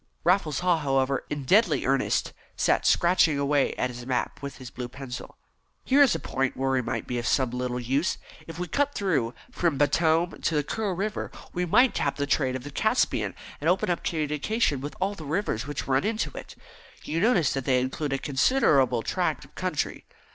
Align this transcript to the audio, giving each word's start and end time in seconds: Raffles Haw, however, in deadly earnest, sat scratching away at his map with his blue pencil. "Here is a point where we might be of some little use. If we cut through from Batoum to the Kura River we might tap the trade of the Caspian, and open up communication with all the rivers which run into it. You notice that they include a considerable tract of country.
Raffles 0.23 0.61
Haw, 0.61 0.79
however, 0.79 1.25
in 1.29 1.43
deadly 1.43 1.85
earnest, 1.85 2.33
sat 2.55 2.87
scratching 2.87 3.37
away 3.37 3.75
at 3.75 3.91
his 3.91 4.03
map 4.07 4.41
with 4.41 4.57
his 4.57 4.71
blue 4.71 4.87
pencil. 4.87 5.37
"Here 5.85 6.01
is 6.01 6.15
a 6.15 6.19
point 6.19 6.57
where 6.57 6.71
we 6.71 6.81
might 6.81 7.05
be 7.05 7.19
of 7.19 7.27
some 7.27 7.51
little 7.51 7.79
use. 7.79 8.17
If 8.47 8.57
we 8.57 8.67
cut 8.67 8.95
through 8.95 9.35
from 9.51 9.77
Batoum 9.77 10.41
to 10.41 10.55
the 10.55 10.63
Kura 10.63 10.95
River 10.95 11.29
we 11.53 11.67
might 11.67 11.93
tap 11.93 12.15
the 12.15 12.25
trade 12.25 12.55
of 12.55 12.63
the 12.63 12.71
Caspian, 12.71 13.35
and 13.59 13.69
open 13.69 13.91
up 13.91 14.03
communication 14.03 14.81
with 14.81 14.95
all 14.99 15.13
the 15.13 15.23
rivers 15.23 15.67
which 15.67 15.85
run 15.87 16.03
into 16.03 16.35
it. 16.35 16.55
You 17.03 17.19
notice 17.19 17.53
that 17.53 17.65
they 17.65 17.79
include 17.79 18.11
a 18.13 18.17
considerable 18.17 19.03
tract 19.03 19.45
of 19.45 19.53
country. 19.53 20.05